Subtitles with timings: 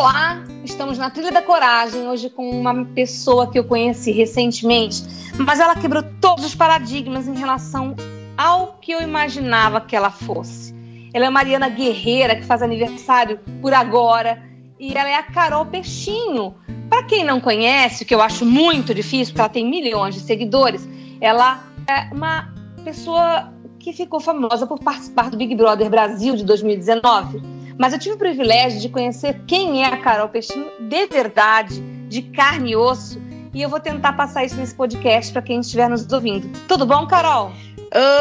[0.00, 5.02] Olá, estamos na Trilha da Coragem, hoje com uma pessoa que eu conheci recentemente,
[5.36, 7.94] mas ela quebrou todos os paradigmas em relação
[8.34, 10.74] ao que eu imaginava que ela fosse.
[11.12, 14.42] Ela é Mariana Guerreira, que faz aniversário por agora,
[14.78, 16.54] e ela é a Carol Peixinho.
[16.88, 20.22] Para quem não conhece, o que eu acho muito difícil, porque ela tem milhões de
[20.22, 20.88] seguidores,
[21.20, 27.59] ela é uma pessoa que ficou famosa por participar do Big Brother Brasil de 2019
[27.80, 32.20] mas eu tive o privilégio de conhecer quem é a Carol Peixinho de verdade, de
[32.20, 33.18] carne e osso,
[33.54, 36.46] e eu vou tentar passar isso nesse podcast para quem estiver nos ouvindo.
[36.68, 37.50] Tudo bom, Carol?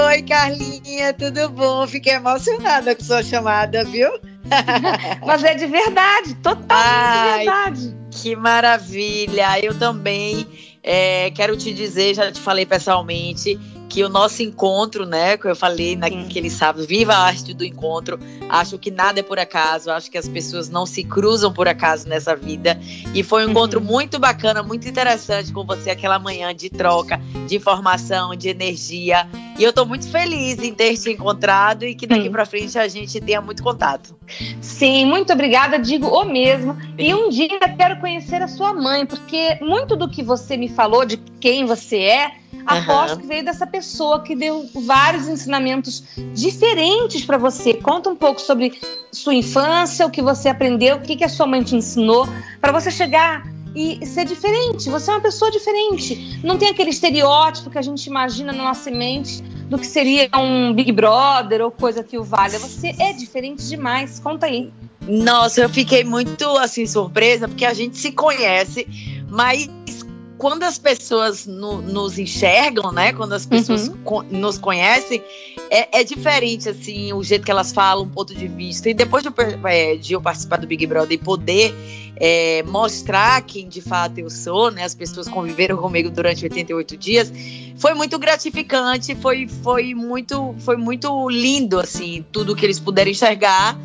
[0.08, 1.86] Oi, Carlinha, tudo bom?
[1.86, 4.10] Fiquei emocionada com sua chamada, viu?
[5.28, 7.98] Mas é de verdade, totalmente Ai, de verdade.
[8.12, 9.60] Que maravilha!
[9.62, 10.48] Eu também
[10.82, 13.60] é, quero te dizer, já te falei pessoalmente,
[13.90, 18.20] que o nosso encontro, né, que eu falei naquele sábado, viva a arte do encontro.
[18.48, 22.08] Acho que nada é por acaso, acho que as pessoas não se cruzam por acaso
[22.08, 22.80] nessa vida.
[23.16, 23.86] E foi um encontro uhum.
[23.86, 29.28] muito bacana, muito interessante com você aquela manhã de troca, de informação, de energia.
[29.58, 32.88] E eu estou muito feliz em ter te encontrado e que daqui para frente a
[32.88, 34.16] gente tenha muito contato.
[34.62, 36.78] Sim, muito obrigada, digo o mesmo.
[36.98, 41.06] E um dia quero conhecer a sua mãe, porque muito do que você me falou
[41.06, 42.32] de quem você é,
[42.66, 43.22] aposto uhum.
[43.22, 47.74] que veio dessa pessoa que deu vários ensinamentos diferentes para você.
[47.74, 48.80] Conta um pouco sobre
[49.12, 52.28] sua infância, o que você aprendeu, o que, que a sua mãe te ensinou,
[52.62, 53.44] para você chegar
[53.76, 54.90] e ser diferente.
[54.90, 56.40] Você é uma pessoa diferente.
[56.44, 60.74] Não tem aquele estereótipo que a gente imagina na nossa mente do que seria um
[60.74, 62.58] Big Brother ou coisa que o valha.
[62.60, 64.20] Você é diferente demais.
[64.20, 64.72] Conta aí.
[65.08, 68.88] Nossa, eu fiquei muito assim surpresa porque a gente se conhece,
[69.30, 69.70] mas
[70.40, 73.12] quando as pessoas no, nos enxergam, né?
[73.12, 74.24] Quando as pessoas uhum.
[74.32, 75.22] nos conhecem,
[75.70, 78.90] é, é, diferente, assim, o jeito que elas falam, o ponto de vista.
[78.90, 79.30] E depois de,
[79.66, 81.76] é, de eu participar do Big Brother e poder
[82.16, 84.86] é, mostrar quem de fato eu sou, né?
[84.86, 87.34] As pessoas conviveram comigo durante 88 dias.
[87.76, 93.78] Foi muito gratificante, foi, foi, muito, foi muito lindo, assim, tudo que eles puderam enxergar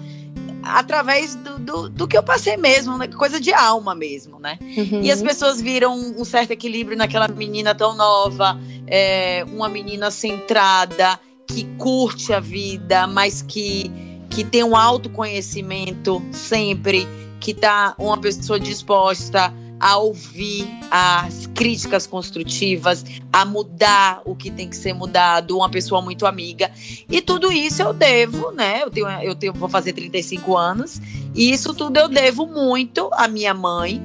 [0.64, 3.06] através do, do, do, que eu passei mesmo, né?
[3.08, 4.58] coisa de alma mesmo, né?
[4.60, 5.02] Uhum.
[5.02, 11.18] E as pessoas viram um certo equilíbrio naquela menina tão nova, é, uma menina centrada,
[11.46, 13.90] que curte a vida, mas que,
[14.30, 17.06] que tem um autoconhecimento sempre,
[17.40, 19.52] que tá uma pessoa disposta
[19.84, 26.00] a ouvir as críticas construtivas, a mudar o que tem que ser mudado, uma pessoa
[26.00, 26.70] muito amiga.
[27.06, 28.82] E tudo isso eu devo, né?
[28.82, 31.02] Eu tenho, eu tenho, vou fazer 35 anos,
[31.34, 34.00] e isso tudo eu devo muito à minha mãe,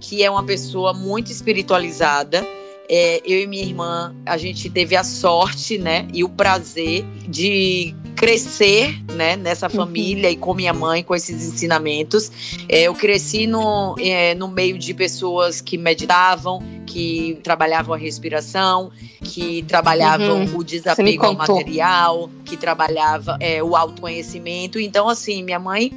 [0.00, 2.44] que é uma pessoa muito espiritualizada
[2.88, 7.94] é, eu e minha irmã, a gente teve a sorte, né, e o prazer de
[8.16, 9.72] crescer, né, nessa uhum.
[9.72, 10.34] família uhum.
[10.34, 12.30] e com minha mãe, com esses ensinamentos.
[12.68, 18.90] É, eu cresci no, é, no meio de pessoas que meditavam, que trabalhavam a respiração,
[19.22, 20.58] que trabalhavam uhum.
[20.58, 24.78] o desapego ao material, que trabalhava é, o autoconhecimento.
[24.78, 25.90] Então, assim, minha mãe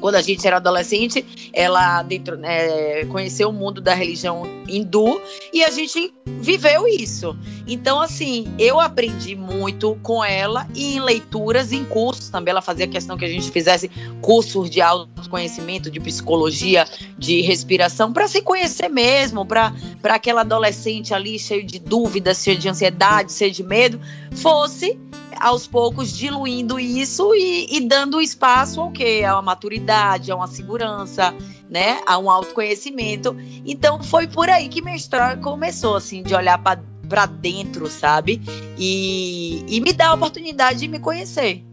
[0.00, 5.20] quando a gente era adolescente, ela dentro, é, conheceu o mundo da religião hindu
[5.52, 7.36] e a gente viveu isso.
[7.66, 12.50] Então, assim, eu aprendi muito com ela e em leituras, em cursos também.
[12.50, 16.86] Ela fazia questão que a gente fizesse cursos de autoconhecimento, de psicologia,
[17.18, 19.72] de respiração, para se conhecer mesmo, para
[20.04, 24.00] aquela adolescente ali cheio de dúvidas, cheio de ansiedade, cheio de medo,
[24.32, 24.98] fosse
[25.38, 29.22] aos poucos diluindo isso e, e dando espaço ao quê?
[29.26, 31.34] A uma maturidade, a uma segurança,
[31.68, 32.00] né?
[32.06, 33.36] A um autoconhecimento.
[33.64, 38.40] Então foi por aí que minha história começou, assim, de olhar para dentro, sabe?
[38.78, 41.64] E, e me dar a oportunidade de me conhecer.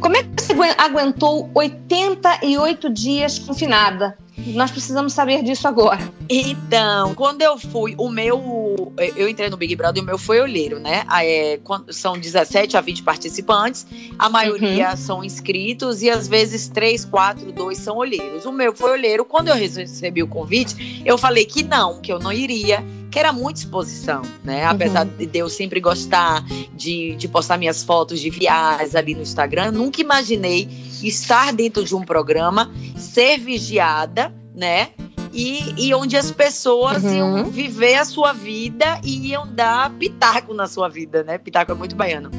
[0.00, 4.16] Como é que você aguentou 88 dias confinada?
[4.46, 6.10] Nós precisamos saber disso agora.
[6.28, 8.92] Então, quando eu fui, o meu.
[9.16, 11.04] Eu entrei no Big Brother e o meu foi olheiro, né?
[11.22, 11.58] É,
[11.90, 13.86] são 17 a 20 participantes,
[14.18, 14.96] a maioria uhum.
[14.96, 18.44] são inscritos e às vezes 3, 4, 2 são olheiros.
[18.46, 19.24] O meu foi olheiro.
[19.24, 23.32] Quando eu recebi o convite, eu falei que não, que eu não iria que era
[23.32, 24.64] muita exposição, né?
[24.64, 25.26] Apesar uhum.
[25.26, 26.44] de eu sempre gostar
[26.74, 30.68] de, de postar minhas fotos de viagens ali no Instagram, nunca imaginei
[31.02, 34.90] estar dentro de um programa, ser vigiada, né?
[35.32, 37.14] E, e, onde as pessoas uhum.
[37.14, 41.38] iam viver a sua vida e iam dar pitaco na sua vida, né?
[41.38, 42.30] Pitaco é muito baiano.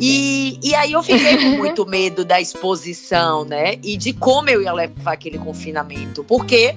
[0.00, 3.76] E, e aí eu fiquei com muito medo da exposição, né?
[3.82, 6.22] E de como eu ia levar aquele confinamento.
[6.22, 6.76] Porque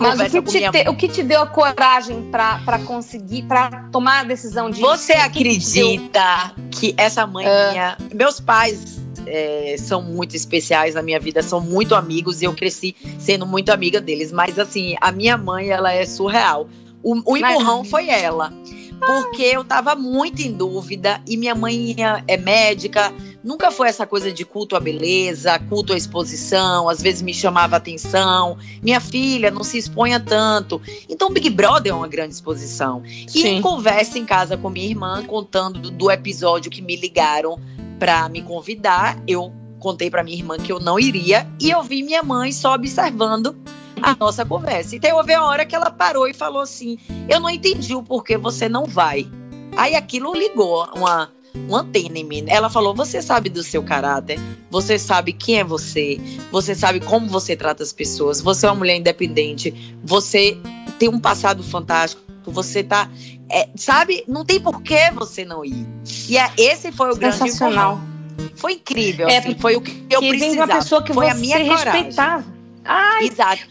[0.00, 0.70] Mas o que, minha...
[0.70, 4.80] te, o que te deu a coragem para conseguir, para tomar a decisão de.
[4.80, 7.72] Você acredita que, que essa mãe uh...
[7.72, 7.98] minha.
[8.14, 12.94] Meus pais é, são muito especiais na minha vida, são muito amigos e eu cresci
[13.18, 14.32] sendo muito amiga deles.
[14.32, 16.68] Mas assim, a minha mãe, ela é surreal.
[17.02, 17.90] O, o empurrão Mas...
[17.90, 18.52] foi ela
[18.98, 21.94] porque eu tava muito em dúvida e minha mãe
[22.26, 23.12] é médica,
[23.46, 27.76] nunca foi essa coisa de culto à beleza, culto à exposição, às vezes me chamava
[27.76, 28.58] atenção.
[28.82, 30.82] Minha filha não se exponha tanto.
[31.08, 33.04] Então Big Brother é uma grande exposição.
[33.06, 33.62] E Sim.
[33.62, 37.56] conversa em casa com minha irmã, contando do, do episódio que me ligaram
[38.00, 42.02] para me convidar, eu contei para minha irmã que eu não iria e eu vi
[42.02, 43.56] minha mãe só observando
[44.02, 44.96] a nossa conversa.
[44.96, 48.36] Então houve a hora que ela parou e falou assim: Eu não entendi o porquê
[48.36, 49.26] você não vai.
[49.76, 51.30] Aí aquilo ligou uma,
[51.68, 52.44] uma antena em mim.
[52.46, 54.38] Ela falou: Você sabe do seu caráter,
[54.70, 56.20] você sabe quem é você,
[56.50, 60.56] você sabe como você trata as pessoas, você é uma mulher independente, você
[60.98, 63.10] tem um passado fantástico, você tá.
[63.48, 65.86] É, sabe, não tem porquê você não ir.
[66.28, 68.00] E é, esse foi o grande Sensacional.
[68.56, 70.72] Foi incrível, é, assim, foi o que eu que precisava.
[70.72, 72.44] Uma pessoa que foi você a minha respeitava.
[72.84, 73.26] Ai.
[73.26, 73.62] Exato.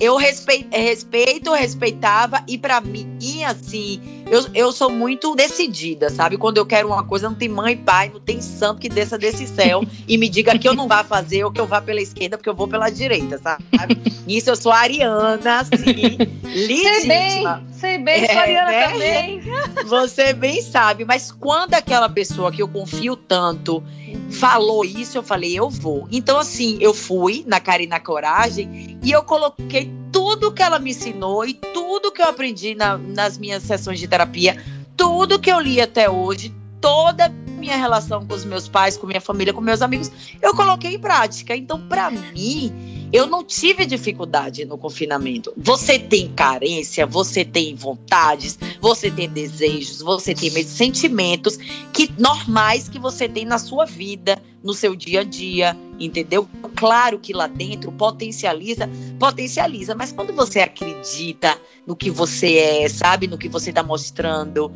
[0.00, 4.00] Eu respeito, respeito respeitava, e para mim, assim,
[4.32, 6.38] eu, eu sou muito decidida, sabe?
[6.38, 9.46] Quando eu quero uma coisa, não tem mãe, pai, não tem santo que desça desse
[9.46, 12.38] céu e me diga que eu não vá fazer ou que eu vá pela esquerda,
[12.38, 14.00] porque eu vou pela direita, sabe?
[14.26, 16.94] Nisso eu sou ariana, assim, legítima.
[16.94, 18.88] Sei bem, sei bem, sou é, ariana né?
[18.88, 19.42] também.
[19.84, 23.84] Você bem sabe, mas quando aquela pessoa que eu confio tanto
[24.30, 26.08] falou isso, eu falei, eu vou.
[26.10, 30.78] Então, assim, eu fui na cara e na coragem e eu coloquei tudo que ela
[30.78, 34.62] me ensinou e tudo que eu aprendi na, nas minhas sessões de terapia,
[34.96, 37.28] tudo que eu li até hoje, toda
[37.62, 40.10] minha relação com os meus pais, com minha família, com meus amigos,
[40.42, 41.56] eu coloquei em prática.
[41.56, 45.52] Então, para mim, eu não tive dificuldade no confinamento.
[45.56, 51.58] Você tem carência, você tem vontades, você tem desejos, você tem sentimentos
[51.92, 56.48] que normais que você tem na sua vida, no seu dia a dia, entendeu?
[56.74, 58.88] Claro que lá dentro potencializa,
[59.18, 64.72] potencializa, mas quando você acredita no que você é, sabe, no que você está mostrando,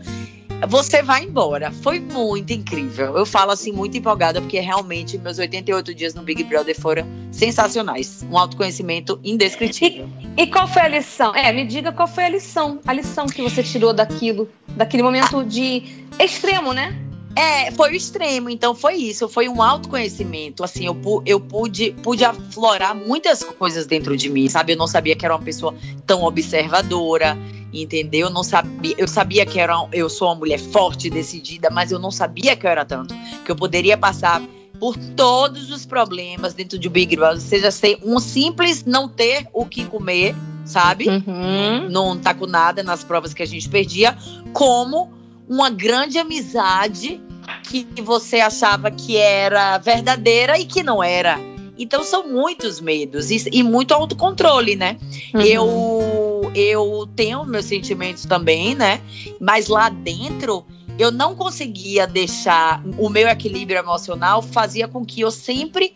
[0.69, 1.71] você vai embora.
[1.71, 3.17] Foi muito incrível.
[3.17, 8.25] Eu falo assim, muito empolgada, porque realmente meus 88 dias no Big Brother foram sensacionais.
[8.31, 10.09] Um autoconhecimento indescritível.
[10.37, 11.35] E, e, qual foi a lição?
[11.35, 12.81] É, me diga qual foi a lição.
[12.87, 15.83] A lição que você tirou daquilo, daquele momento de
[16.19, 16.97] extremo, né?
[17.37, 20.65] É, foi o extremo, então foi isso, foi um autoconhecimento.
[20.65, 24.73] Assim, eu, eu pude, pude aflorar muitas coisas dentro de mim, sabe?
[24.73, 25.75] Eu não sabia que era uma pessoa
[26.07, 27.37] tão observadora,
[27.83, 28.27] entendeu?
[28.29, 31.99] Eu não sabia, eu sabia que era, eu sou uma mulher forte, decidida, mas eu
[31.99, 33.15] não sabia que eu era tanto,
[33.45, 34.43] que eu poderia passar
[34.79, 39.65] por todos os problemas dentro de Big Brother, seja ser um simples não ter o
[39.65, 40.35] que comer,
[40.65, 41.09] sabe?
[41.09, 41.89] Uhum.
[41.89, 44.17] Não tá com nada nas provas que a gente perdia,
[44.53, 45.11] como
[45.49, 47.21] uma grande amizade
[47.63, 51.39] que você achava que era verdadeira e que não era.
[51.79, 54.97] Então são muitos medos e, e muito autocontrole, né?
[55.35, 55.41] Uhum.
[55.43, 56.16] Eu
[56.57, 59.03] eu tenho meus sentimentos também, né?
[59.39, 60.65] Mas lá dentro
[60.99, 65.93] eu não conseguia deixar o meu equilíbrio emocional fazia com que eu sempre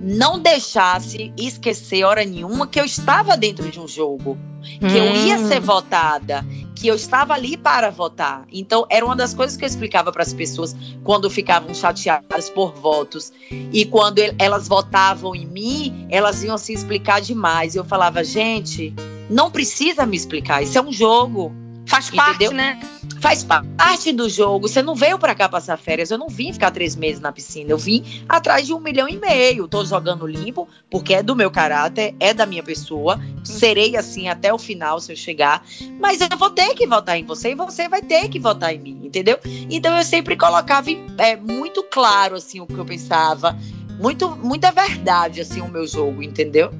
[0.00, 4.36] não deixasse esquecer hora nenhuma que eu estava dentro de um jogo,
[4.78, 4.96] que hum.
[4.96, 5.64] eu ia ser hum.
[5.64, 6.44] votada,
[6.76, 8.44] que eu estava ali para votar.
[8.52, 12.74] Então, era uma das coisas que eu explicava para as pessoas quando ficavam chateadas por
[12.74, 13.32] votos.
[13.50, 17.74] E quando elas votavam em mim, elas iam se explicar demais.
[17.74, 18.92] Eu falava, gente,
[19.30, 21.54] não precisa me explicar, isso é um jogo.
[21.86, 22.80] Faz parte, né?
[23.20, 24.68] Faz parte do jogo.
[24.68, 26.10] Você não veio para cá passar férias.
[26.10, 27.70] Eu não vim ficar três meses na piscina.
[27.70, 29.68] Eu vim atrás de um milhão e meio.
[29.68, 33.20] Tô jogando limpo, porque é do meu caráter, é da minha pessoa.
[33.42, 35.64] Serei assim até o final se eu chegar.
[36.00, 38.78] Mas eu vou ter que votar em você e você vai ter que votar em
[38.78, 39.38] mim, entendeu?
[39.70, 43.56] Então eu sempre colocava é, muito claro assim o que eu pensava.
[44.00, 46.72] Muito, muita verdade, assim, o meu jogo, entendeu?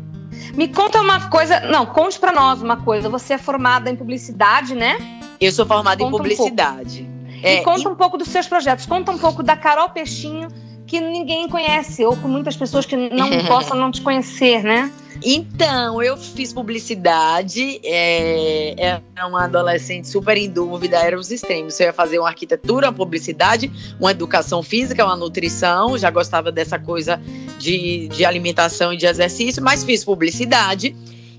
[0.55, 1.61] Me conta uma coisa.
[1.61, 3.09] Não, conte para nós uma coisa.
[3.09, 4.97] Você é formada em publicidade, né?
[5.41, 7.03] Eu sou formada conta em publicidade.
[7.03, 7.89] Um é, e conta e...
[7.89, 8.87] um pouco dos seus projetos.
[8.87, 10.49] Conta um pouco da Carol Peixinho,
[10.87, 14.91] que ninguém conhece, ou com muitas pessoas que não possam não te conhecer, né?
[15.23, 21.79] Então, eu fiz publicidade, é, era uma adolescente super em dúvida, eram os extremos.
[21.79, 26.79] Eu ia fazer uma arquitetura, uma publicidade, uma educação física, uma nutrição, já gostava dessa
[26.79, 27.21] coisa
[27.59, 30.95] de, de alimentação e de exercício, mas fiz publicidade.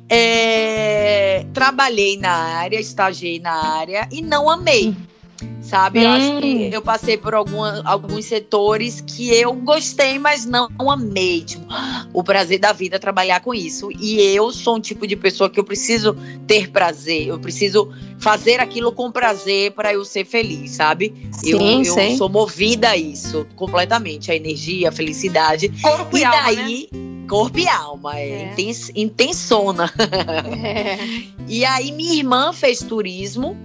[0.08, 4.96] É, trabalhei na área, estagiei na área e não amei
[5.62, 6.00] sabe?
[6.00, 6.04] Hum.
[6.04, 11.42] Eu acho que eu passei por alguma, alguns setores que eu gostei, mas não amei.
[11.44, 11.66] Tipo,
[12.14, 13.90] o prazer da vida é trabalhar com isso.
[14.00, 16.16] E eu sou um tipo de pessoa que eu preciso
[16.48, 21.14] ter prazer, eu preciso fazer aquilo com prazer para eu ser feliz, sabe?
[21.32, 25.70] Sim, eu, eu sou movida a isso completamente, a energia, a felicidade.
[25.82, 26.90] Corpo e, e daí.
[26.94, 27.28] Alma, né?
[27.28, 28.52] Corpo e alma, é, é.
[28.52, 29.92] Intens, intensona.
[30.64, 31.26] É.
[31.48, 33.56] E aí, minha irmã fez turismo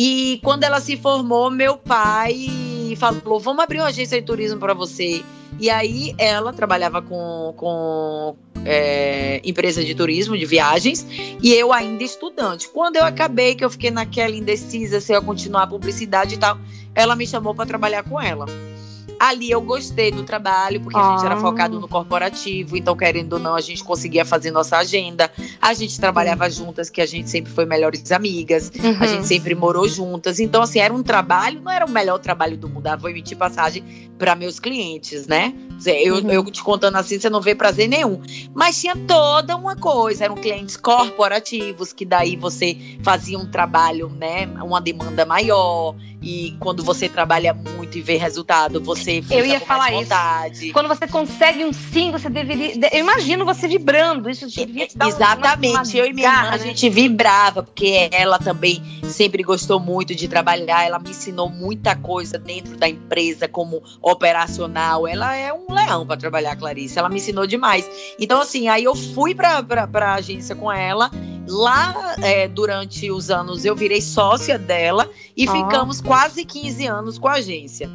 [0.00, 4.72] e quando ela se formou, meu pai falou: vamos abrir uma agência de turismo para
[4.72, 5.24] você.
[5.58, 11.04] E aí ela trabalhava com, com é, empresa de turismo, de viagens,
[11.42, 12.68] e eu ainda estudante.
[12.68, 16.38] Quando eu acabei, que eu fiquei naquela indecisa se eu ia continuar a publicidade e
[16.38, 16.56] tal,
[16.94, 18.46] ela me chamou para trabalhar com ela.
[19.18, 21.80] Ali eu gostei do trabalho, porque a gente era focado ah.
[21.80, 25.30] no corporativo, então, querendo ou não, a gente conseguia fazer nossa agenda.
[25.60, 28.96] A gente trabalhava juntas, que a gente sempre foi melhores amigas, uhum.
[29.00, 30.38] a gente sempre morou juntas.
[30.38, 32.86] Então, assim, era um trabalho, não era o melhor trabalho do mundo.
[32.86, 33.82] Ah, vou emitir passagem
[34.18, 35.52] para meus clientes, né?
[35.86, 36.30] Eu, uhum.
[36.30, 38.20] eu te contando assim, você não vê prazer nenhum.
[38.54, 44.46] Mas tinha toda uma coisa, eram clientes corporativos, que daí você fazia um trabalho, né?
[44.62, 45.94] Uma demanda maior.
[46.20, 50.64] E quando você trabalha muito e vê resultado, você fica Eu ia falar vontade.
[50.64, 50.72] Isso.
[50.72, 52.74] Quando você consegue um sim, você deveria.
[52.92, 54.28] Eu imagino você vibrando.
[54.28, 55.74] Isso devia te dar Exatamente.
[55.74, 56.62] Uma, uma eu e minha garra, irmã, né?
[56.62, 60.84] a gente vibrava, porque ela também sempre gostou muito de trabalhar.
[60.84, 65.06] Ela me ensinou muita coisa dentro da empresa, como operacional.
[65.06, 66.98] Ela é um leão para trabalhar, Clarice.
[66.98, 67.88] Ela me ensinou demais.
[68.18, 71.10] Então, assim, aí eu fui para a agência com ela.
[71.46, 75.52] Lá, é, durante os anos, eu virei sócia dela e ah.
[75.52, 77.90] ficamos quase 15 anos com a agência.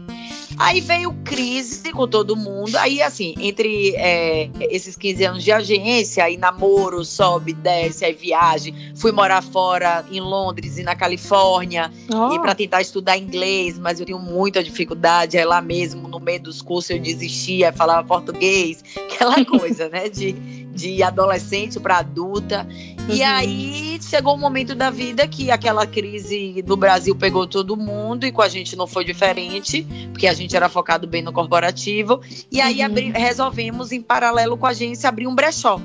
[0.57, 2.75] Aí veio crise com todo mundo.
[2.77, 8.91] Aí, assim, entre é, esses 15 anos de agência, aí namoro, sobe, desce, aí viagem.
[8.95, 11.91] Fui morar fora em Londres e na Califórnia.
[12.13, 12.33] Oh.
[12.33, 15.37] E para tentar estudar inglês, mas eu tinha muita dificuldade.
[15.37, 18.83] Aí lá mesmo, no meio dos cursos, eu desistia, falava português.
[19.13, 20.09] Aquela coisa, né?
[20.09, 22.67] De, de adolescente para adulta.
[23.07, 23.15] Uhum.
[23.15, 28.25] E aí chegou um momento da vida que aquela crise do Brasil pegou todo mundo
[28.25, 32.21] e com a gente não foi diferente, porque a gente era focado bem no corporativo.
[32.51, 32.85] E aí uhum.
[32.85, 35.79] abri, resolvemos, em paralelo com a agência, abrir um brechó.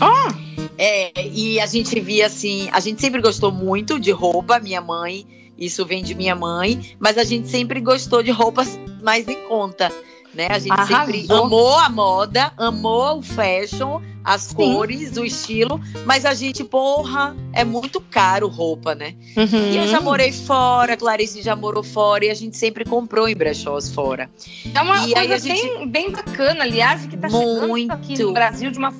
[0.00, 0.34] Ah!
[0.78, 5.26] É, e a gente via assim, a gente sempre gostou muito de roupa, minha mãe,
[5.58, 9.92] isso vem de minha mãe, mas a gente sempre gostou de roupas mais em conta
[10.34, 10.48] né?
[10.50, 11.12] A gente Arrasou.
[11.12, 14.54] sempre amou a moda, amou o fashion, as Sim.
[14.54, 19.14] cores, o estilo, mas a gente, porra, é muito caro roupa, né?
[19.36, 19.72] Uhum.
[19.72, 23.34] E eu já morei fora, Clarice já morou fora e a gente sempre comprou em
[23.34, 24.30] brechós fora.
[24.74, 25.62] É uma e coisa gente...
[25.62, 27.60] bem, bem bacana, aliás, que tá muito.
[27.60, 28.92] chegando aqui no Brasil de uma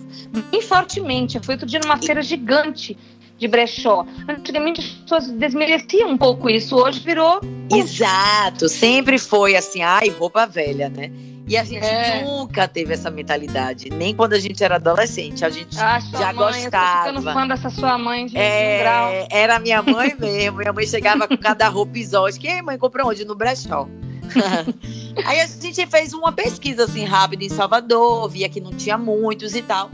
[0.50, 1.38] bem fortemente.
[1.40, 2.96] Fui outro dia numa feira gigante
[3.40, 4.06] de brechó.
[4.28, 7.40] Antigamente as pessoas desmereciam um pouco isso, hoje virou.
[7.74, 11.10] Exato, sempre foi assim, ai, roupa velha, né?
[11.48, 12.22] E a gente é.
[12.22, 15.44] nunca teve essa mentalidade, nem quando a gente era adolescente.
[15.44, 17.08] A gente ah, já mãe, gostava.
[17.08, 19.26] Eu tô ficando fã dessa sua mãe de é.
[19.30, 20.58] Era minha mãe mesmo.
[20.58, 22.46] minha mãe chegava com cada roupa exótica.
[22.46, 23.24] E aí, mãe, comprou onde?
[23.24, 23.88] No brechó.
[25.26, 29.56] aí a gente fez uma pesquisa assim rápida em Salvador, via que não tinha muitos
[29.56, 29.90] e tal.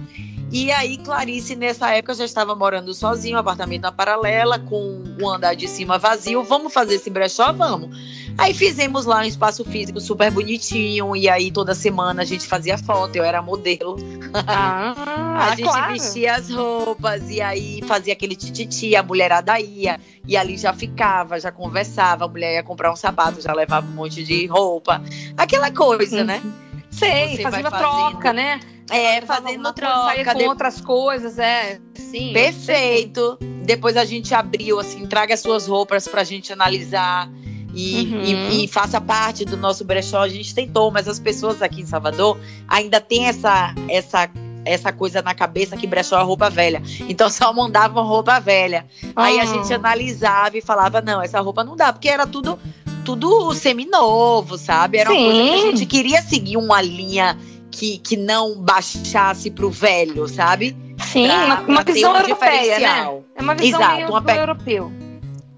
[0.59, 5.55] E aí, Clarice, nessa época, já estava morando sozinho, apartamento na paralela, com o andar
[5.55, 6.43] de cima vazio.
[6.43, 7.53] Vamos fazer esse brechó?
[7.53, 7.95] Vamos.
[8.39, 11.15] Aí fizemos lá um espaço físico super bonitinho.
[11.15, 13.97] E aí, toda semana a gente fazia foto, eu era modelo.
[14.33, 14.95] Ah,
[15.53, 15.93] a gente claro.
[15.93, 20.01] vestia as roupas, e aí fazia aquele tititi, a mulherada ia.
[20.27, 22.25] E ali já ficava, já conversava.
[22.25, 25.03] A mulher ia comprar um sapato, já levava um monte de roupa.
[25.37, 26.43] Aquela coisa, né?
[26.91, 28.59] Sei, fazendo troca, né?
[28.91, 30.25] É, fazendo troca.
[30.25, 30.45] com de...
[30.45, 31.81] outras coisas, é.
[31.95, 32.33] Sim.
[32.33, 33.39] Perfeito.
[33.65, 37.29] Depois a gente abriu, assim, traga as suas roupas pra gente analisar.
[37.75, 38.23] E, uhum.
[38.23, 40.23] e, e, faça parte do nosso brechó.
[40.23, 44.31] A gente tentou, mas as pessoas aqui em Salvador ainda tem essa, essa,
[44.65, 46.83] essa coisa na cabeça que brechó é roupa velha.
[47.09, 48.87] Então só mandavam roupa velha.
[49.15, 49.47] Aí a ah.
[49.47, 52.59] gente analisava e falava: não, essa roupa não dá, porque era tudo
[53.05, 54.99] tudo seminovo, sabe?
[54.99, 55.17] Era Sim.
[55.17, 57.39] uma coisa que a gente queria seguir uma linha
[57.77, 60.75] que, que não baixasse pro velho, sabe?
[60.99, 63.23] Sim, pra, uma, uma visão um europeia, né?
[63.35, 64.33] É uma visão Exato, uma pe...
[64.33, 65.06] europeu.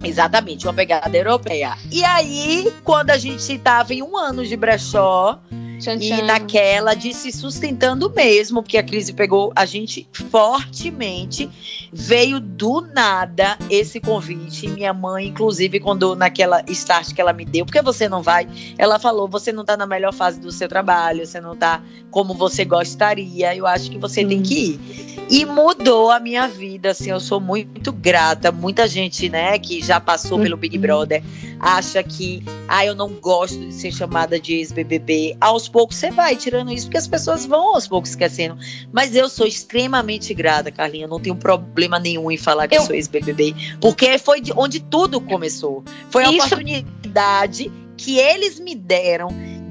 [0.03, 1.77] Exatamente, uma pegada europeia.
[1.91, 5.41] E aí, quando a gente estava em um ano de brechó,
[5.79, 6.17] Tchan, tchan.
[6.17, 11.49] E naquela de se sustentando mesmo, porque a crise pegou a gente fortemente.
[11.93, 14.69] Veio do nada esse convite.
[14.69, 18.49] Minha mãe, inclusive, quando naquela start que ela me deu, porque você não vai?
[18.77, 22.35] Ela falou: você não tá na melhor fase do seu trabalho, você não tá como
[22.35, 23.55] você gostaria.
[23.55, 24.81] Eu acho que você tem que ir.
[25.31, 28.51] E mudou a minha vida, assim, eu sou muito grata.
[28.51, 30.83] Muita gente, né, que já passou pelo Big uhum.
[30.83, 31.23] Brother,
[31.59, 35.37] acha que, ah, eu não gosto de ser chamada de ex-BBB.
[35.41, 38.57] Aos poucos você vai tirando isso, porque as pessoas vão aos poucos esquecendo.
[38.93, 41.07] Mas eu sou extremamente grata, Carlinha.
[41.07, 44.79] Eu não tenho problema nenhum em falar que eu, sou ex-BBB, porque foi de onde
[44.79, 45.83] tudo começou.
[46.11, 46.47] Foi a isso...
[46.47, 49.29] oportunidade que eles me deram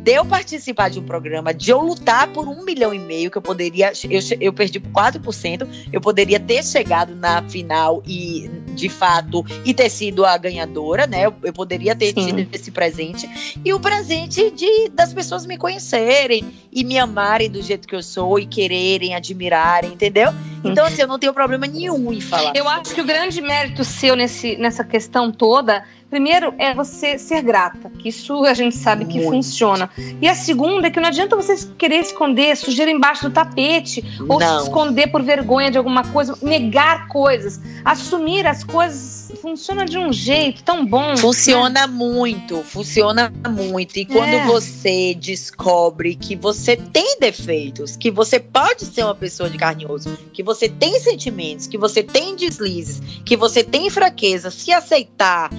[0.08, 3.38] de eu participar de um programa, de eu lutar por um milhão e meio, que
[3.38, 3.92] eu poderia.
[4.10, 9.74] Eu, eu perdi por 4%, eu poderia ter chegado na final e, de fato, e
[9.74, 11.26] ter sido a ganhadora, né?
[11.26, 12.26] Eu, eu poderia ter Sim.
[12.26, 13.30] tido esse presente.
[13.66, 18.02] E o presente de das pessoas me conhecerem e me amarem do jeito que eu
[18.02, 20.32] sou e quererem, admirarem, entendeu?
[20.64, 22.56] Então, assim, eu não tenho problema nenhum em falar.
[22.56, 27.42] Eu acho que o grande mérito seu nesse, nessa questão toda Primeiro é você ser
[27.42, 29.32] grata, que isso a gente sabe que Muito.
[29.32, 29.90] funciona.
[30.22, 34.40] E a segunda é que não adianta você querer esconder sujeira embaixo do tapete, ou
[34.40, 34.60] não.
[34.60, 37.60] se esconder por vergonha de alguma coisa, negar coisas.
[37.84, 41.10] Assumir as coisas funciona de um jeito tão bom.
[41.10, 41.18] Né?
[41.18, 41.88] Funciona né?
[41.88, 43.98] muito, funciona muito.
[43.98, 44.46] E quando é.
[44.46, 49.88] você descobre que você tem defeitos, que você pode ser uma pessoa de carne e
[49.88, 55.50] osso, que você tem sentimentos, que você tem deslizes, que você tem fraqueza, se aceitar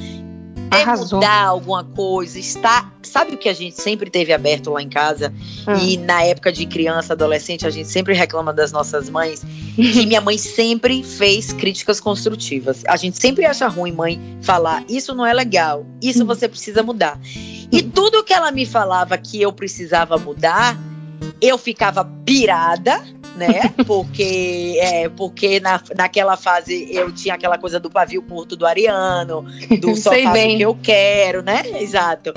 [0.70, 2.92] é mudar alguma coisa, está.
[3.02, 5.32] Sabe o que a gente sempre teve aberto lá em casa?
[5.66, 5.76] Hum.
[5.76, 9.44] E na época de criança, adolescente, a gente sempre reclama das nossas mães.
[9.76, 12.82] que minha mãe sempre fez críticas construtivas.
[12.86, 17.18] A gente sempre acha ruim, mãe, falar isso não é legal, isso você precisa mudar.
[17.70, 20.76] E tudo que ela me falava que eu precisava mudar,
[21.40, 23.00] eu ficava pirada
[23.38, 23.72] né?
[23.86, 29.46] Porque, é, porque na, naquela fase eu tinha aquela coisa do pavio curto do Ariano,
[29.80, 31.62] do só faço o que eu quero, né?
[31.80, 32.34] Exato.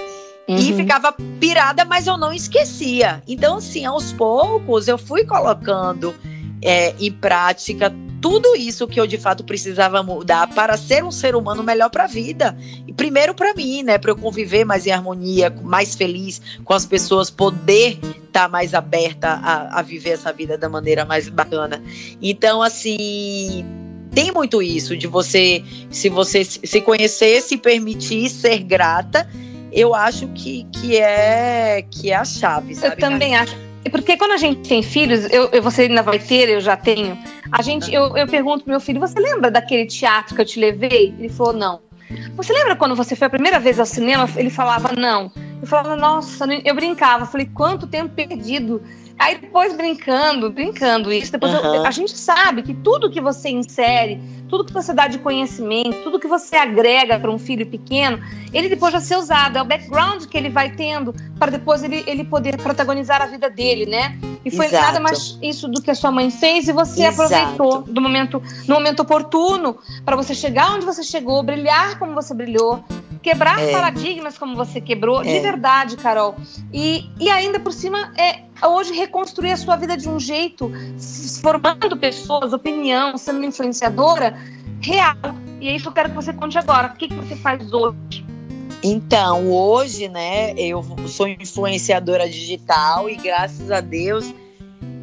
[0.48, 0.58] Uhum.
[0.58, 3.22] E ficava pirada, mas eu não esquecia.
[3.27, 6.13] Então, assim, aos poucos eu fui colocando
[6.62, 11.36] é, em prática tudo isso que eu de fato precisava mudar para ser um ser
[11.36, 12.55] humano melhor para a vida.
[12.88, 16.86] E primeiro para mim, né, para eu conviver mais em harmonia, mais feliz com as
[16.86, 21.81] pessoas, poder estar tá mais aberta a, a viver essa vida da maneira mais bacana.
[22.21, 23.65] Então, assim,
[24.13, 29.27] tem muito isso de você, se você se conhecer, se permitir ser grata,
[29.71, 32.93] eu acho que, que é que é a chave, sabe?
[32.93, 36.50] Eu também acho porque quando a gente tem filhos, eu, eu, você ainda vai ter,
[36.50, 37.17] eu já tenho.
[37.52, 40.60] A gente, eu, eu pergunto pro meu filho: você lembra daquele teatro que eu te
[40.60, 41.13] levei?
[41.17, 41.82] Ele falou: não.
[42.36, 44.30] Você lembra quando você foi a primeira vez ao cinema?
[44.36, 45.32] Ele falava: não.
[45.62, 47.24] Eu falava: nossa, eu brincava.
[47.24, 48.82] Eu falei: quanto tempo perdido.
[49.21, 51.75] Aí depois brincando, brincando isso, depois uhum.
[51.75, 55.95] eu, a gente sabe que tudo que você insere, tudo que você dá de conhecimento,
[56.03, 58.19] tudo que você agrega para um filho pequeno,
[58.51, 59.60] ele depois vai ser usado.
[59.60, 63.47] É o background que ele vai tendo para depois ele, ele poder protagonizar a vida
[63.47, 64.17] dele, né?
[64.43, 64.86] E foi Exato.
[64.86, 67.21] nada mais isso do que a sua mãe fez e você Exato.
[67.21, 72.34] aproveitou do momento, no momento oportuno para você chegar onde você chegou, brilhar como você
[72.34, 72.84] brilhou,
[73.21, 73.71] quebrar é.
[73.71, 75.25] paradigmas como você quebrou, é.
[75.25, 76.36] de verdade, Carol.
[76.73, 80.71] E, e ainda por cima, é hoje reconstruir a sua vida de um jeito,
[81.41, 84.38] formando pessoas, opinião, sendo influenciadora
[84.82, 85.15] real.
[85.60, 86.88] E é isso que eu quero que você conte agora.
[86.88, 88.26] O que, que você faz hoje?
[88.84, 94.34] Então, hoje, né, eu sou influenciadora digital e graças a Deus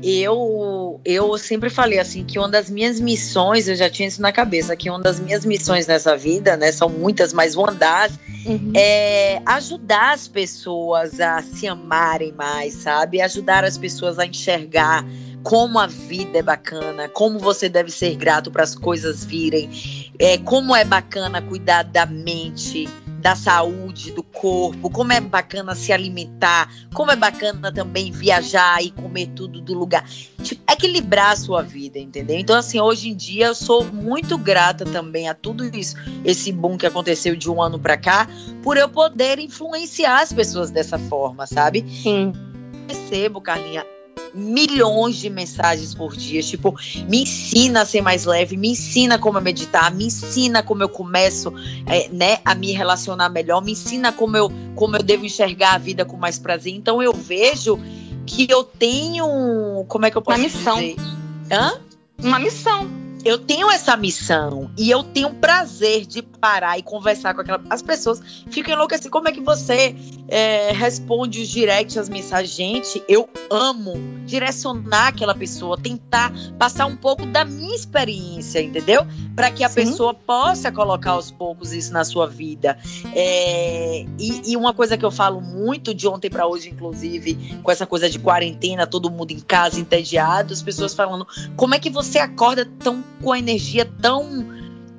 [0.03, 4.33] eu eu sempre falei assim que uma das minhas missões, eu já tinha isso na
[4.33, 8.73] cabeça, que uma das minhas missões nessa vida, né, são muitas, mas uma das uhum.
[8.75, 13.21] é ajudar as pessoas a se amarem mais, sabe?
[13.21, 15.05] Ajudar as pessoas a enxergar
[15.43, 19.71] como a vida é bacana, como você deve ser grato para as coisas virem,
[20.19, 25.93] é, como é bacana cuidar da mente, da saúde, do corpo, como é bacana se
[25.93, 30.09] alimentar, como é bacana também viajar e comer tudo do lugar.
[30.43, 32.39] Tipo, equilibrar a sua vida, entendeu?
[32.39, 36.79] Então, assim, hoje em dia eu sou muito grata também a tudo isso, esse boom
[36.79, 38.29] que aconteceu de um ano para cá,
[38.63, 41.85] por eu poder influenciar as pessoas dessa forma, sabe?
[42.03, 42.33] Sim.
[42.89, 43.85] Recebo, Carlinha,
[44.35, 46.75] milhões de mensagens por dia, tipo,
[47.09, 50.89] me ensina a ser mais leve, me ensina como eu meditar, me ensina como eu
[50.89, 51.53] começo,
[51.87, 55.79] é, né, a me relacionar melhor, me ensina como eu, como eu devo enxergar a
[55.79, 56.75] vida com mais prazer.
[56.75, 57.79] Então eu vejo
[58.27, 60.79] que eu tenho, como é que eu posso Uma missão.
[60.79, 60.97] dizer?
[61.51, 61.81] Hã?
[62.23, 63.08] Uma missão.
[63.25, 67.63] Eu tenho essa missão e eu tenho prazer de parar e conversar com aquela.
[67.69, 69.11] As pessoas ficam enlouquecidas.
[69.11, 69.95] Como é que você
[70.29, 72.55] é, responde os directs, as mensagens?
[72.55, 79.07] Gente, eu amo direcionar aquela pessoa, tentar passar um pouco da minha experiência, entendeu?
[79.35, 79.75] Para que a Sim.
[79.77, 82.79] pessoa possa colocar aos poucos isso na sua vida.
[83.15, 87.71] É, e, e, uma coisa que eu falo muito de ontem para hoje, inclusive, com
[87.71, 91.27] essa coisa de quarentena, todo mundo em casa, entediado, as pessoas falando:
[91.57, 94.59] como é que você acorda tão com a energia tão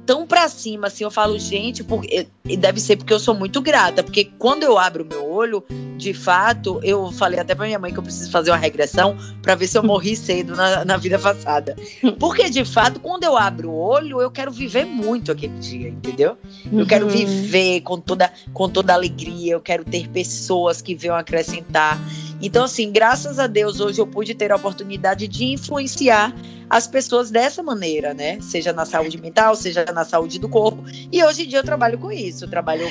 [0.09, 3.61] tão para cima, assim, eu falo, gente, porque, e deve ser porque eu sou muito
[3.61, 5.63] grata, porque quando eu abro o meu olho,
[5.97, 9.53] de fato, eu falei até pra minha mãe que eu preciso fazer uma regressão para
[9.53, 11.75] ver se eu morri cedo na, na vida passada.
[12.17, 16.35] Porque, de fato, quando eu abro o olho, eu quero viver muito aquele dia, entendeu?
[16.73, 17.11] Eu quero uhum.
[17.11, 21.99] viver com toda, com toda alegria, eu quero ter pessoas que venham acrescentar.
[22.41, 26.33] Então, assim, graças a Deus, hoje eu pude ter a oportunidade de influenciar
[26.69, 28.39] as pessoas dessa maneira, né?
[28.41, 30.83] Seja na saúde mental, seja na saúde do corpo.
[31.11, 32.45] E hoje em dia eu trabalho com isso.
[32.45, 32.85] Eu trabalho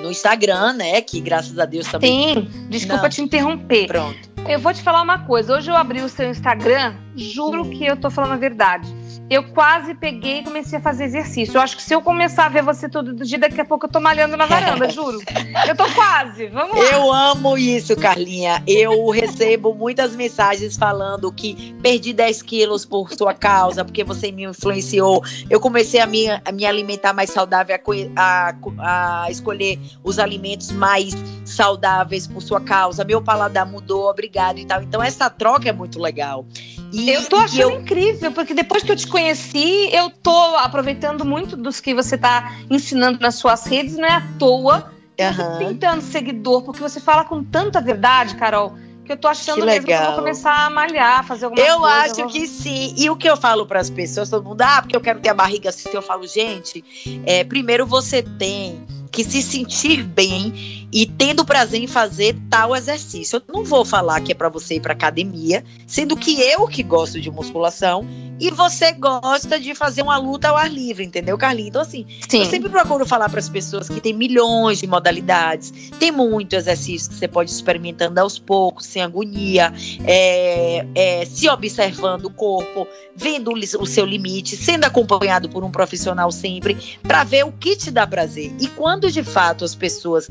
[0.00, 1.00] no Instagram, né?
[1.00, 2.34] Que graças a Deus também.
[2.34, 3.10] Sim, desculpa Não.
[3.10, 3.86] te interromper.
[3.86, 4.34] Pronto.
[4.48, 5.56] Eu vou te falar uma coisa.
[5.56, 8.94] Hoje eu abri o seu Instagram, juro que eu tô falando a verdade
[9.30, 11.56] eu quase peguei e comecei a fazer exercício.
[11.56, 13.90] Eu acho que se eu começar a ver você todo dia, daqui a pouco eu
[13.90, 15.18] tô malhando na varanda, juro.
[15.66, 16.48] Eu tô quase.
[16.48, 16.84] Vamos lá.
[16.84, 18.62] Eu amo isso, Carlinha.
[18.66, 24.44] Eu recebo muitas mensagens falando que perdi 10 quilos por sua causa, porque você me
[24.44, 25.24] influenciou.
[25.48, 27.76] Eu comecei a me, a me alimentar mais saudável,
[28.16, 31.14] a, a, a escolher os alimentos mais
[31.46, 33.04] saudáveis por sua causa.
[33.04, 34.82] Meu paladar mudou, obrigado e tal.
[34.82, 36.46] Então, essa troca é muito legal.
[36.94, 37.80] E, eu tô achando eu...
[37.80, 42.56] incrível, porque depois que eu te conheci, eu tô aproveitando muito dos que você tá
[42.70, 44.92] ensinando nas suas redes, não é à toa.
[45.18, 45.58] Uhum.
[45.58, 49.66] Tem tanto seguidor, porque você fala com tanta verdade, Carol que eu tô achando que
[49.66, 51.94] mesmo que eu vou começar a malhar, fazer alguma eu coisa.
[51.94, 52.94] Acho eu acho que sim.
[52.96, 55.28] E o que eu falo para as pessoas, todo mundo, ah, porque eu quero ter
[55.28, 56.82] a barriga assim, eu falo, gente,
[57.26, 63.42] é, primeiro você tem que se sentir bem e tendo prazer em fazer tal exercício.
[63.48, 66.84] Eu não vou falar que é para você ir para academia, sendo que eu que
[66.84, 68.06] gosto de musculação
[68.38, 71.68] e você gosta de fazer uma luta ao ar livre, entendeu, Carlinhos?
[71.68, 72.40] Então, assim, Sim.
[72.40, 77.10] eu sempre procuro falar para as pessoas que tem milhões de modalidades, tem muito exercício
[77.10, 79.72] que você pode ir experimentando aos poucos, sem agonia,
[80.04, 86.30] é, é, se observando o corpo, vendo o seu limite, sendo acompanhado por um profissional
[86.32, 88.52] sempre, para ver o que te dá prazer.
[88.60, 90.28] E quando de fato as pessoas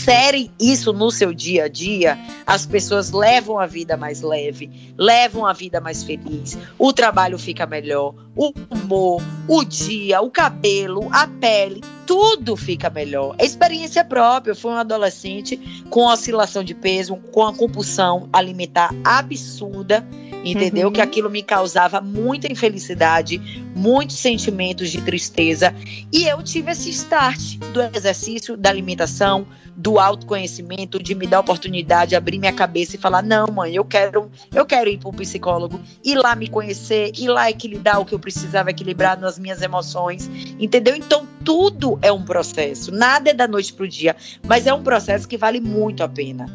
[0.00, 5.44] inserem isso no seu dia a dia, as pessoas levam a vida mais leve, levam
[5.44, 11.26] a vida mais feliz, o trabalho fica melhor, o humor, o dia, o cabelo, a
[11.26, 13.34] pele, tudo fica melhor.
[13.36, 14.52] A experiência própria.
[14.52, 15.56] Eu fui um adolescente
[15.90, 20.06] com oscilação de peso, com a compulsão alimentar absurda
[20.44, 20.88] entendeu?
[20.88, 20.92] Uhum.
[20.92, 23.38] Que aquilo me causava muita infelicidade,
[23.74, 25.74] muitos sentimentos de tristeza.
[26.12, 31.40] E eu tive esse start do exercício, da alimentação, do autoconhecimento, de me dar a
[31.40, 35.12] oportunidade, abrir minha cabeça e falar: não, mãe, eu quero, eu quero ir para um
[35.12, 39.62] psicólogo, ir lá me conhecer, ir lá equilibrar o que eu precisava equilibrar nas minhas
[39.62, 40.94] emoções, entendeu?
[40.94, 44.14] Então tudo é um processo, nada é da noite para o dia,
[44.46, 46.46] mas é um processo que vale muito a pena,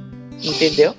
[0.42, 0.96] entendeu?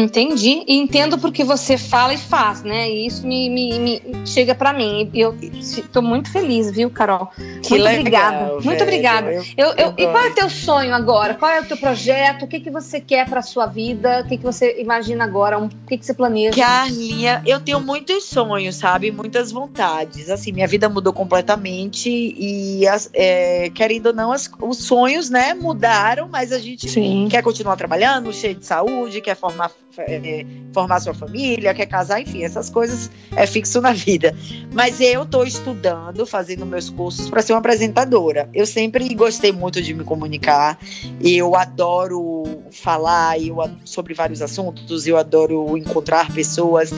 [0.00, 0.64] Entendi.
[0.66, 2.90] E entendo porque você fala e faz, né?
[2.90, 5.10] E isso me, me, me chega para mim.
[5.12, 7.28] E eu estou muito feliz, viu, Carol?
[7.62, 8.46] Que muito legal, obrigada.
[8.46, 8.64] Velho.
[8.64, 9.32] Muito obrigada.
[9.32, 11.34] Eu, eu, eu, e qual é o teu sonho agora?
[11.34, 12.44] Qual é o teu projeto?
[12.44, 14.22] O que, que você quer para sua vida?
[14.24, 15.58] O que, que você imagina agora?
[15.58, 16.56] O que, que você planeja?
[16.56, 19.10] Carlinha, eu tenho muitos sonhos, sabe?
[19.10, 20.30] Muitas vontades.
[20.30, 25.54] Assim, minha vida mudou completamente e, as, é, querendo ou não, as, os sonhos, né,
[25.54, 27.28] mudaram, mas a gente Sim.
[27.30, 32.44] quer continuar trabalhando, cheio de saúde, quer formar é, formar sua família, quer casar, enfim,
[32.44, 34.34] essas coisas é fixo na vida.
[34.72, 38.48] Mas eu estou estudando, fazendo meus cursos para ser uma apresentadora.
[38.54, 40.78] Eu sempre gostei muito de me comunicar,
[41.20, 46.90] eu adoro falar eu, sobre vários assuntos, eu adoro encontrar pessoas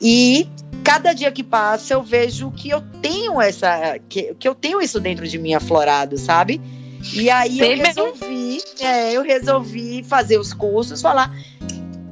[0.00, 0.48] e
[0.82, 4.98] cada dia que passa eu vejo que eu tenho essa que, que eu tenho isso
[4.98, 6.60] dentro de mim aflorado, sabe?
[7.14, 11.34] E aí eu resolvi, é, eu resolvi fazer os cursos, falar,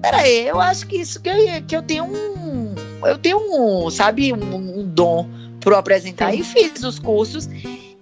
[0.00, 2.74] peraí, eu acho que isso que eu, que eu tenho um.
[3.06, 5.28] Eu tenho um, sabe, um, um dom
[5.60, 6.32] para apresentar.
[6.32, 6.40] Sim.
[6.40, 7.48] E fiz os cursos,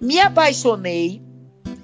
[0.01, 1.23] me apaixonei.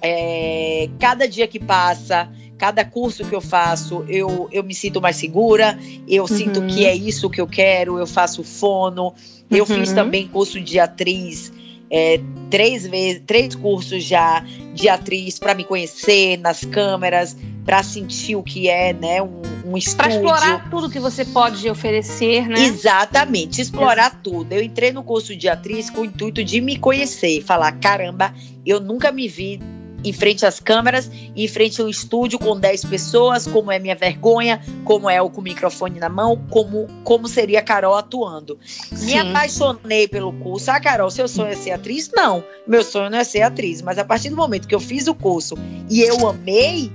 [0.05, 5.15] É, cada dia que passa, cada curso que eu faço, eu, eu me sinto mais
[5.15, 6.29] segura, eu uhum.
[6.29, 9.15] sinto que é isso que eu quero, eu faço fono,
[9.49, 9.77] eu uhum.
[9.77, 11.53] fiz também curso de atriz
[11.93, 18.35] é, três vezes, três cursos já de atriz para me conhecer nas câmeras, para sentir
[18.35, 19.79] o que é, né, um, um.
[19.97, 22.61] Para explorar tudo que você pode oferecer, né?
[22.61, 24.53] Exatamente, explorar tudo.
[24.55, 28.81] Eu entrei no curso de atriz com o intuito de me conhecer, falar, caramba, eu
[28.81, 29.61] nunca me vi
[30.05, 33.95] em frente às câmeras, em frente a um estúdio com 10 pessoas, como é minha
[33.95, 38.59] vergonha, como é o com o microfone na mão, como, como seria a Carol atuando.
[38.65, 39.07] Sim.
[39.07, 40.71] Me apaixonei pelo curso.
[40.71, 42.11] Ah, Carol, seu sonho é ser atriz?
[42.15, 43.83] Não, meu sonho não é ser atriz.
[43.83, 45.55] Mas a partir do momento que eu fiz o curso
[45.91, 46.91] e eu amei,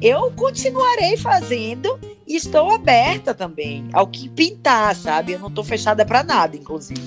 [0.00, 5.32] eu continuarei fazendo e estou aberta também ao que pintar, sabe?
[5.32, 7.00] Eu não estou fechada para nada, inclusive.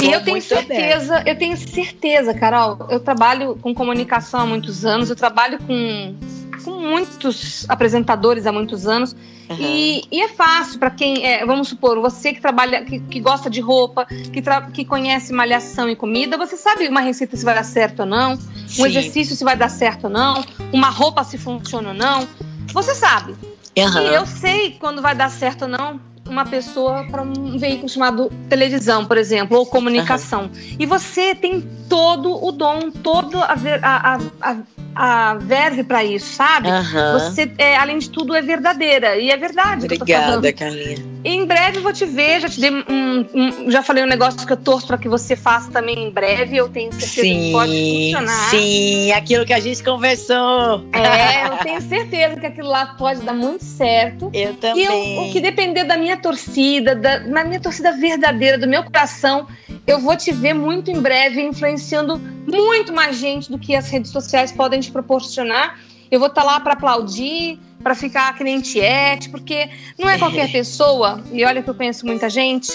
[0.00, 1.30] E eu tenho certeza, aberta.
[1.30, 2.86] eu tenho certeza, Carol.
[2.90, 6.14] Eu trabalho com comunicação há muitos anos, eu trabalho com,
[6.62, 9.14] com muitos apresentadores há muitos anos.
[9.50, 9.56] Uhum.
[9.58, 13.50] E, e, é fácil para quem, é, vamos supor, você que trabalha, que, que gosta
[13.50, 17.64] de roupa, que, que conhece malhação e comida, você sabe uma receita se vai dar
[17.64, 18.82] certo ou não, Sim.
[18.82, 22.26] um exercício se vai dar certo ou não, uma roupa se funciona ou não.
[22.72, 23.34] Você sabe.
[23.76, 24.00] Uhum.
[24.00, 28.30] E eu sei quando vai dar certo ou não uma pessoa para um veículo chamado
[28.48, 30.44] televisão, por exemplo, ou comunicação.
[30.44, 30.76] Uhum.
[30.78, 34.56] E você tem todo o dom, todo a, a, a,
[34.94, 36.68] a verve para isso, sabe?
[36.68, 37.12] Uhum.
[37.14, 39.16] Você, é, além de tudo, é verdadeira.
[39.16, 39.84] E é verdade.
[39.84, 41.12] Obrigada, Carlinha.
[41.24, 44.52] Em breve vou te ver, já te dei um, um já falei um negócio que
[44.52, 46.56] eu torço para que você faça também em breve.
[46.56, 48.50] Eu tenho certeza sim, que pode funcionar.
[48.50, 50.84] Sim, aquilo que a gente conversou.
[50.92, 54.30] É, eu tenho certeza que aquilo lá pode dar muito certo.
[54.34, 54.82] Eu também.
[54.82, 58.82] E eu, o que depender da minha torcida, da, da minha torcida verdadeira, do meu
[58.82, 59.46] coração,
[59.86, 64.10] eu vou te ver muito em breve influenciando muito mais gente do que as redes
[64.10, 65.78] sociais podem te proporcionar.
[66.10, 69.68] Eu vou estar tá lá para aplaudir, para ficar que nem tiete, porque
[69.98, 72.70] não é qualquer pessoa, e olha que eu conheço muita gente,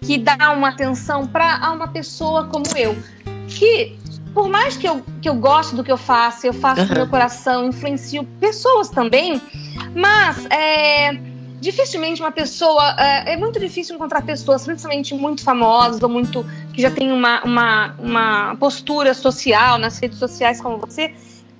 [0.00, 2.96] que dá uma atenção para uma pessoa como eu.
[3.48, 3.96] Que,
[4.32, 6.88] por mais que eu, que eu goste do que eu faço, eu faço uhum.
[6.88, 9.40] com meu coração, influencio pessoas também,
[9.94, 11.18] mas é,
[11.60, 12.94] dificilmente uma pessoa.
[12.98, 16.44] É, é, muito difícil encontrar pessoas, principalmente muito famosas ou muito.
[16.72, 21.12] que já tem uma, uma, uma postura social nas redes sociais como você,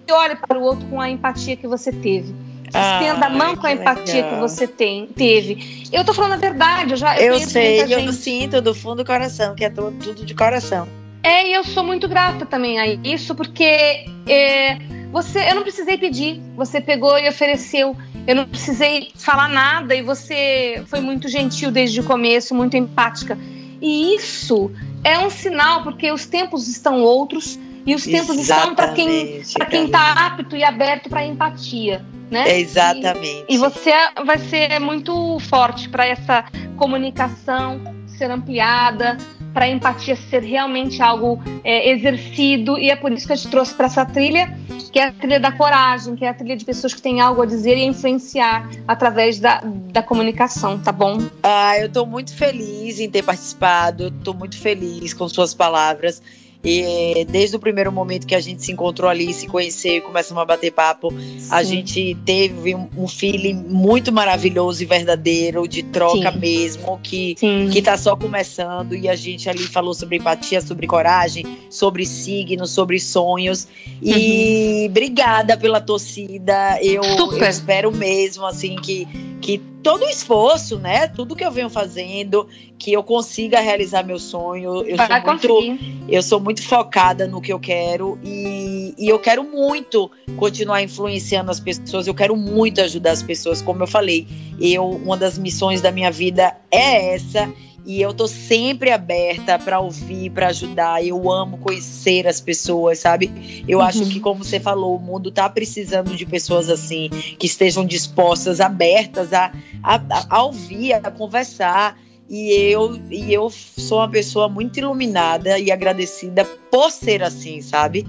[0.07, 2.35] que olhe para o outro com a empatia que você teve.
[2.67, 4.31] Estenda a mão com a empatia legal.
[4.31, 5.85] que você tem, teve.
[5.93, 7.19] Eu tô falando a verdade, eu já.
[7.19, 8.13] Eu, eu sei, eu gente...
[8.13, 10.87] sinto do fundo do coração, que é tudo de coração.
[11.23, 14.79] É, e eu sou muito grata também a isso, porque é,
[15.11, 17.97] você, eu não precisei pedir, você pegou e ofereceu.
[18.27, 23.39] Eu não precisei falar nada e você foi muito gentil desde o começo, muito empática.
[23.81, 24.71] E isso
[25.05, 29.43] é um sinal, porque os tempos estão outros e os tempos Exatamente, estão para quem
[29.55, 32.59] para quem está apto e aberto para empatia, né?
[32.59, 33.45] Exatamente.
[33.49, 33.93] E, e você
[34.25, 36.45] vai ser muito forte para essa
[36.77, 39.17] comunicação ser ampliada,
[39.57, 43.49] para a empatia ser realmente algo é, exercido e é por isso que eu te
[43.49, 44.55] trouxe para essa trilha,
[44.93, 47.41] que é a trilha da coragem, que é a trilha de pessoas que têm algo
[47.41, 51.17] a dizer e a influenciar através da, da comunicação, tá bom?
[51.43, 56.21] Ah, eu estou muito feliz em ter participado, estou muito feliz com suas palavras.
[56.67, 60.43] E desde o primeiro momento que a gente se encontrou ali, se conheceu e começamos
[60.43, 61.49] a bater papo, Sim.
[61.49, 66.39] a gente teve um, um, feeling muito maravilhoso e verdadeiro, de troca Sim.
[66.39, 67.69] mesmo, que, Sim.
[67.73, 68.97] que tá só começando.
[68.97, 73.69] E a gente ali falou sobre empatia, sobre coragem, sobre signos, sobre sonhos.
[74.03, 74.87] E uhum.
[74.87, 76.81] obrigada pela torcida.
[76.83, 79.07] Eu, eu espero mesmo, assim, que,
[79.41, 81.07] que todo o esforço, né?
[81.07, 84.83] Tudo que eu venho fazendo, que eu consiga realizar meu sonho.
[84.83, 89.45] Eu sou muito, eu sou muito focada no que eu quero e, e eu quero
[89.45, 92.09] muito continuar influenciando as pessoas.
[92.09, 94.27] Eu quero muito ajudar as pessoas, como eu falei.
[94.61, 97.49] Eu, uma das missões da minha vida é essa
[97.87, 101.07] e eu tô sempre aberta para ouvir, para ajudar.
[101.07, 103.65] Eu amo conhecer as pessoas, sabe?
[103.69, 103.85] Eu uhum.
[103.85, 108.61] acho que, como você falou, o mundo tá precisando de pessoas assim, que estejam dispostas,
[108.61, 109.53] abertas a,
[109.85, 111.97] a, a ouvir, a conversar.
[112.29, 118.05] E eu, e eu sou uma pessoa muito iluminada e agradecida por ser assim, sabe?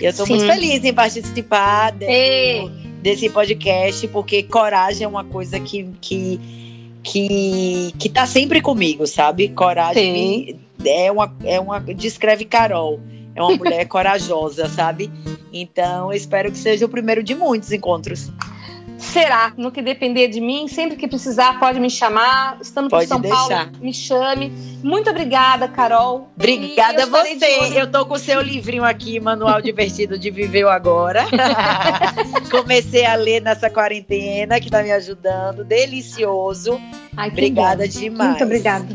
[0.00, 0.36] Eu tô Sim.
[0.36, 2.70] muito feliz em participar desse,
[3.02, 6.65] desse podcast, porque coragem é uma coisa que, que
[7.06, 9.48] que, que tá sempre comigo, sabe?
[9.48, 11.80] Coragem é uma, é uma.
[11.80, 13.00] Descreve Carol.
[13.34, 15.10] É uma mulher corajosa, sabe?
[15.52, 18.30] Então, eu espero que seja o primeiro de muitos encontros.
[18.98, 19.52] Será.
[19.56, 22.58] No que depender de mim, sempre que precisar, pode me chamar.
[22.60, 23.66] Estando por São deixar.
[23.66, 24.52] Paulo, me chame.
[24.82, 26.28] Muito obrigada, Carol.
[26.36, 27.72] Obrigada a você.
[27.74, 31.26] Eu tô com o seu livrinho aqui, Manual Divertido de Viveu Agora.
[32.50, 35.64] Comecei a ler nessa quarentena, que tá me ajudando.
[35.64, 36.80] Delicioso.
[37.16, 38.30] Ai, obrigada demais.
[38.30, 38.86] Muito obrigada.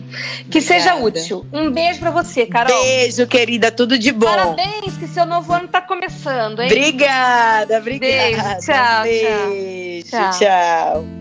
[0.49, 0.61] Que obrigada.
[0.61, 1.45] seja útil.
[1.51, 2.81] Um beijo para você, Carol.
[2.83, 3.71] Beijo, querida.
[3.71, 4.27] Tudo de bom.
[4.27, 6.67] Parabéns, que seu novo ano tá começando, hein?
[6.67, 8.11] Obrigada, obrigada.
[8.11, 9.03] Beijo, tchau.
[9.03, 10.31] Beijo, tchau.
[10.39, 11.20] tchau.